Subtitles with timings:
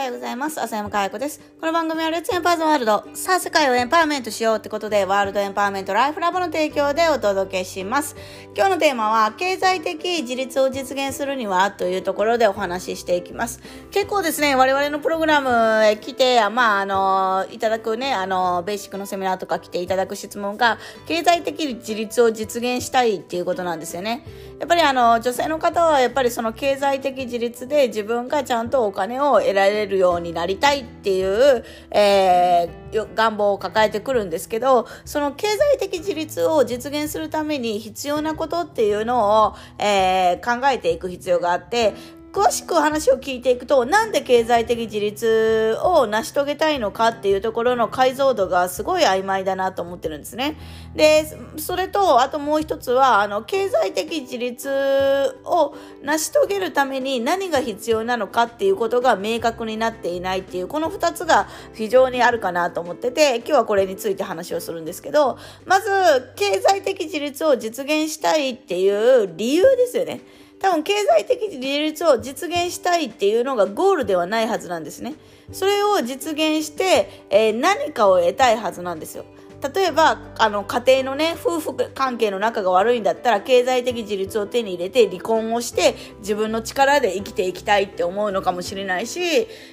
[0.00, 0.58] はようございます。
[0.58, 1.42] 浅山かや子です。
[1.60, 3.04] この番組はレッツエンパーズワールド。
[3.12, 8.16] さあ、世界をエンパワーメントしようってことで、ワールドエンパワーメントライフラボの提供でお届けします。
[8.56, 13.60] 今日のテーマは、経済的自立を実現するにはというところでお話ししていきます。
[13.90, 24.24] 結構ですね、我々のプログラムへ来て、まあ、あの、いただくね、あの、ベーシックのセミナーとか来ていただく質問が、経済的自立を実現したいっていうことなんですよね。
[24.60, 41.94] やっぱりあの、女性の方はやっぱりその経済的自立で自分がちゃんとお金を得られるるようになりたいっていう、えー、願望を抱えてくるんですけど、その経済的自立を実現するために必要なことっていうのを、えー、考えていく必要があって、
[42.32, 50.56] 詳しく話を聞いていくと、なんで経済的自立を成し遂げたいのかっていうところの解像度がすごい曖昧だなと思ってるんですね。
[50.94, 65.90] で、それと、あともう一つは、あの、経済的自立を成し遂げるために何が必要なのかっていうことが明確になっていないっていう、この二つが非常にあるかなと思ってて、今日はこれについて話をするんですけど、まず、
[66.36, 68.88] 経済的自立を実現したいってい
[69.24, 70.20] う理由ですよね。
[70.60, 75.14] 多分経済的自立を実現したいっていうのがゴールではないはずなんですね。
[75.52, 79.24] それを実現して、えー、何かを得たいはずなんですよ。
[79.74, 89.20] 例えば、あの、家庭のね、夫婦関係の仲が悪いんだったら、経済的自立を手に入れて離婚をして、自分の力で生きていきたいって思うのかもしれないし、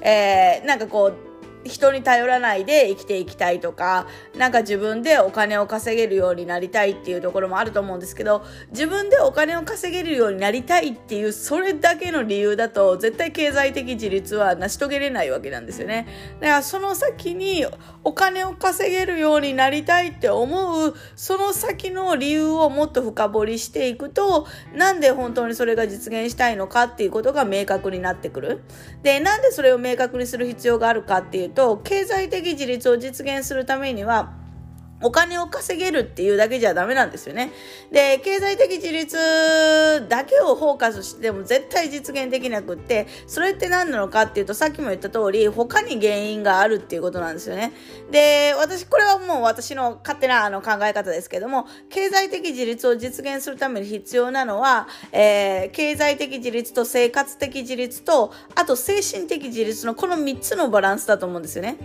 [0.00, 1.31] えー、なんかこう、
[1.64, 16.06] 人に頼らないで生きていきたいとか、なんか自分でお金を稼げるようになりたいっていうところもあると思うんですけど、自分でお金を稼げるようになりたいっていう、それだけの理由だと、絶対経済的自立は成し遂げれないわけなんですよね。
[16.40, 17.66] だからその先に
[18.04, 28.62] お金を稼げるようになりたいって思う、その先の理由をもっと深掘りしていくと、なんで本当にそれが実現したいのかっていうことが明確になってくる。
[29.02, 34.32] で、なんでそれを明確にする必要があるかっていうと経済的自立を実現するためには
[35.02, 37.52] お金を稼げるっていうだけじゃダメなんですよね。
[37.90, 47.72] で、経済的自立だけをフォーカスしても絶対実現できなくって、それって何なのかっていうと、さっきも言った通り、他に原因があるっていうことなんですよね。
[48.10, 61.76] で、私、これはもう私の勝手なあの考え方ですけども、経済的自立を実現するために必要なのは、えー、経済的自立と生活的自立と、あと精神的自立のこの3つのバランスだと思うんですよね。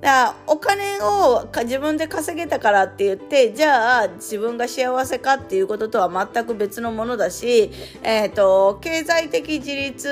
[0.00, 7.70] だからお金を自分で稼げたからって言ってじゃあ自分が幸せかっていうこととは全く別のものだし、
[8.02, 10.10] えーと、経済的自立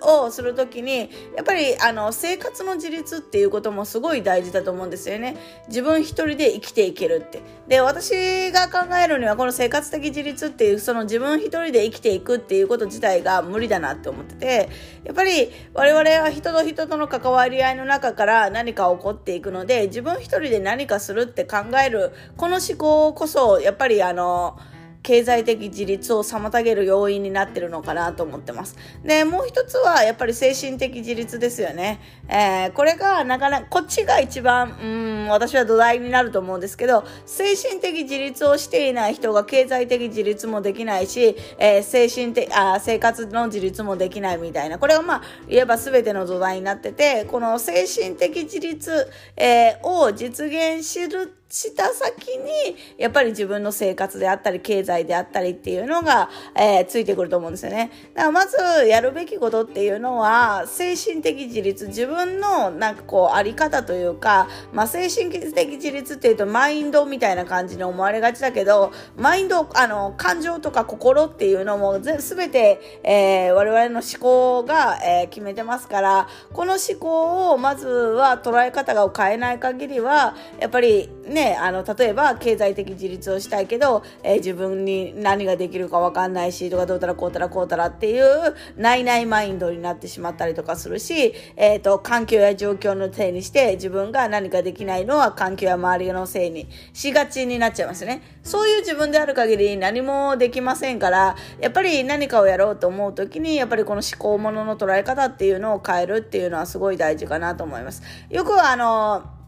[0.00, 5.36] をする時にやっぱりあの生活の自立っていうこともすごい大事だと思うんですよね。
[5.66, 7.42] 自分一人で生きていけるって。
[7.66, 14.68] で私が考えるにはこの生活的自立っていうその自分一人で生きていくっていうこと自体が無理だなって思ってて
[15.04, 24.58] やっぱり我々は人と人との関わり合いの中から何か起こっていくので、自分一人で何かするって考える、この思考こそ、やっぱりあの、
[25.02, 28.76] 経済的自立を妨げる要因になってるのかなと思ってます。
[29.04, 32.00] で、もう一つはやっぱり精神的自立ですよね。
[32.28, 34.86] えー、これがなかなか、こっちが一番、う
[35.26, 44.78] ん、私は土台になると思うんですけど、精神的自立をしていない人が経済的自立もできないし、えー、精神的、あ、生活の自立もできないみたいな。
[44.78, 57.90] これがまあ、言えば全ての土台になってて、この精神的自立、えー、を実現するした先に、やっぱり自分の生活であったり、経済であったりっていうのが、えー、ついてくると思うんですよね。
[58.14, 98.22] だからまずやるべきことっていうのは、精神的自立、自分のなんかこう、あり方というか、まあ、精神的自立っていうと、マインドみたいな感じに思われがちだけど、マインド、あの、感情とか心っていうのも、すべて、えー、我々の思考が、えー、決めてますから、この思考をまずは捉え方を変えない限りは、やっぱりね、ね、あの、例えば経済的自立をしたいけど、えー、自分に何ができるかわかんないし、とかどうたらこうたらこうたらっていう、ないないマインドになってしまったりとかするし、えっ、ー、と、環境や状況のせいにして、自分が何かできないのは環境や周りのせいにしがちになっちゃいますね。
[98.44, 108.02] そういう自分である限り何もできませんから、やっぱり何かをやろうと思う時に、やっぱりこの思考ものの捉え方っていうのを変えるっていうのはすごい大事かなと思います。
[108.30, 109.41] よくあの、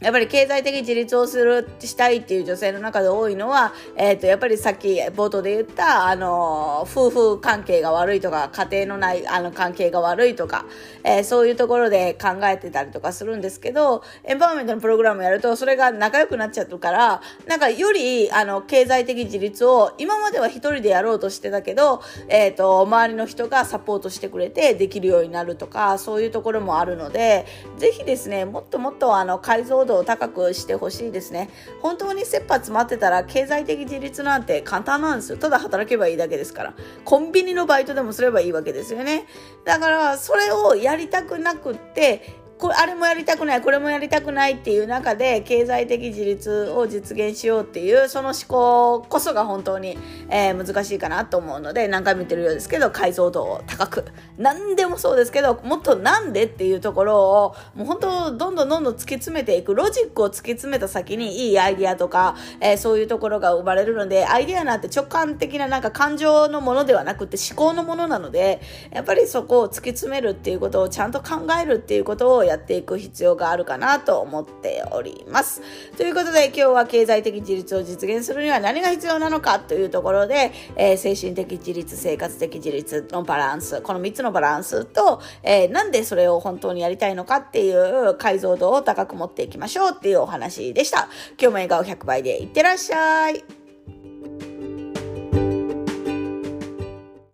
[0.00, 10.66] やっぱり経済的自立をする、したいっていう女性の中で多いのは、えっ、ー、と、やっぱりさっき冒頭で言った、あの、夫婦関係が悪いとか、家庭のない、あの、関係が悪いとか、
[11.02, 27.46] えー、そういうところで考えてたりとかするんですけど、エンパワーメントのプログラムやると、それが仲良くなっちゃうから、なんかより、あの、経済的自立を、今までは一人でやろうとしてたけど、えっ、ー、と、周りの人がサポートしてくれてできるようになるとか、そういうところもあるので、
[27.78, 31.48] ぜひですね、もっともっとあの、解像度を高くしてほしいですね。
[31.80, 35.38] 本当に切羽詰まってたら経済的自立なんて簡単なんですよ。
[35.38, 36.74] ただ働けばいいだけですから。
[37.04, 39.26] コンビニのバイトでもすればいいわけですよね。
[39.64, 49.98] だからそれをやりたくなくってこれあれもやりたくないこれもやりたくないっていう中で経済的自立を実現しようっていうその思考こそが本当に、
[50.30, 54.04] えー、難しいかなと思うので何回も言ってるようですけど解像度を高く。
[54.38, 68.60] 何でもそうですけどもっとなんでっていうところをもう本当どんどんどんどん突き詰めていくロジックを突き詰めた先にいいアイディアとか、えー、そういうところが生まれるのでアイディアなんて直感的ななんか感情のものではなくて思考のものなので
[68.90, 75.62] やっぱりそこを突き詰めるっていうことをちゃんと考えるっていうことをやっていく必要があるかなと思っております。
[75.96, 91.08] ということで今日は経済的自立を実現するには何が必要なのかというところで、えー、精神的自立、生活的自立のバランス、この3つのバランスと、えー、なんでそれを本当にやりたいのかっていう解像度を高く持っていきましょうっていうお話でした。
[91.38, 93.65] 今日も笑顔100倍でいってらっしゃい。